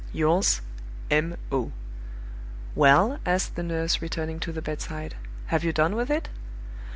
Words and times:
"Yours, 0.13 0.61
M. 1.11 1.37
O." 1.51 1.71
"Well?" 2.73 3.19
asked 3.23 3.53
the 3.53 3.61
nurse, 3.61 4.01
returning 4.01 4.39
to 4.39 4.51
the 4.51 4.59
bedside. 4.59 5.15
"Have 5.53 5.63
you 5.63 5.71
done 5.71 5.93
with 5.95 6.09
it?" 6.09 6.27